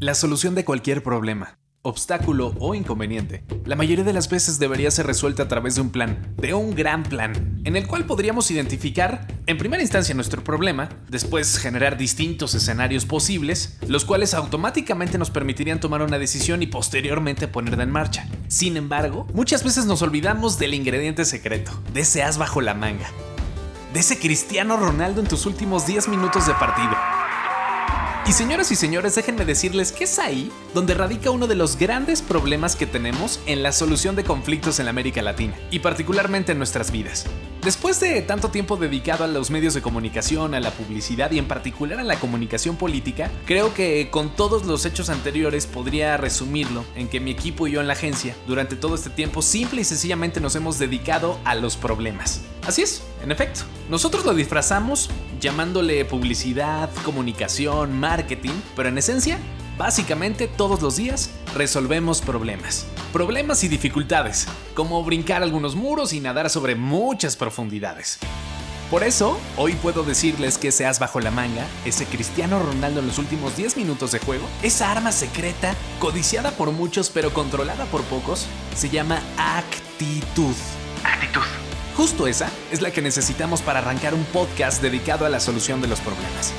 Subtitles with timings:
[0.00, 5.08] La solución de cualquier problema, obstáculo o inconveniente, la mayoría de las veces debería ser
[5.08, 9.26] resuelta a través de un plan, de un gran plan, en el cual podríamos identificar,
[9.48, 15.80] en primera instancia, nuestro problema, después generar distintos escenarios posibles, los cuales automáticamente nos permitirían
[15.80, 18.28] tomar una decisión y posteriormente ponerla en marcha.
[18.46, 23.10] Sin embargo, muchas veces nos olvidamos del ingrediente secreto, de ese as bajo la manga,
[23.92, 27.17] de ese Cristiano Ronaldo en tus últimos 10 minutos de partido.
[28.28, 32.20] Y señoras y señores, déjenme decirles que es ahí donde radica uno de los grandes
[32.20, 36.90] problemas que tenemos en la solución de conflictos en América Latina, y particularmente en nuestras
[36.90, 37.24] vidas.
[37.62, 41.48] Después de tanto tiempo dedicado a los medios de comunicación, a la publicidad y en
[41.48, 47.08] particular a la comunicación política, creo que con todos los hechos anteriores podría resumirlo en
[47.08, 50.38] que mi equipo y yo en la agencia, durante todo este tiempo, simple y sencillamente
[50.38, 52.42] nos hemos dedicado a los problemas.
[52.66, 53.60] Así es, en efecto.
[53.88, 55.08] Nosotros lo disfrazamos
[55.40, 59.38] llamándole publicidad, comunicación, marketing, pero en esencia,
[59.76, 62.86] básicamente todos los días resolvemos problemas.
[63.12, 68.18] Problemas y dificultades, como brincar algunos muros y nadar sobre muchas profundidades.
[68.90, 73.06] Por eso, hoy puedo decirles que ese as bajo la manga, ese Cristiano Ronaldo en
[73.06, 78.02] los últimos 10 minutos de juego, esa arma secreta, codiciada por muchos pero controlada por
[78.04, 80.54] pocos, se llama actitud.
[81.04, 81.67] Actitud.
[81.98, 85.88] Justo esa es la que necesitamos para arrancar un podcast dedicado a la solución de
[85.88, 86.52] los problemas.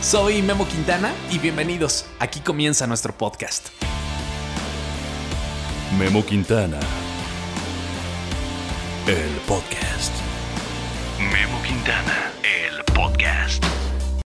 [0.00, 2.06] Soy Memo Quintana y bienvenidos.
[2.18, 3.68] Aquí comienza nuestro podcast.
[5.98, 6.80] Memo Quintana.
[9.06, 10.14] El podcast.
[11.30, 13.09] Memo Quintana, el podcast.